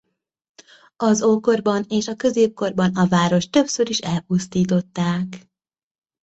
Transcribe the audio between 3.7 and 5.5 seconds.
is elpusztították.